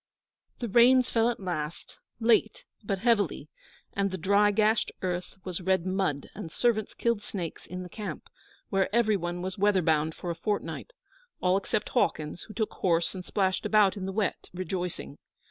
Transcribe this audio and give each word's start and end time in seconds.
The 0.57 0.67
Rains 0.67 1.11
fell 1.11 1.29
at 1.29 1.39
last, 1.39 1.99
late, 2.19 2.63
but 2.83 2.97
heavily; 2.97 3.49
and 3.93 4.09
the 4.09 4.17
dry, 4.17 4.49
gashed 4.49 4.91
earth 5.03 5.35
was 5.43 5.61
red 5.61 5.85
mud, 5.85 6.31
and 6.33 6.51
servants 6.51 6.95
killed 6.95 7.21
snakes 7.21 7.67
in 7.67 7.83
the 7.83 7.87
camp, 7.89 8.27
where 8.71 8.89
every 8.95 9.15
one 9.15 9.43
was 9.43 9.59
weather 9.59 9.83
bound 9.83 10.15
for 10.15 10.31
a 10.31 10.35
fortnight 10.35 10.89
all 11.39 11.55
except 11.55 11.89
Hawkins, 11.89 12.41
who 12.47 12.55
took 12.55 12.71
horse 12.73 13.13
and 13.13 13.23
splashed 13.23 13.63
about 13.63 13.95
in 13.95 14.07
the 14.07 14.11
wet, 14.11 14.49
rejoicing. 14.55 15.19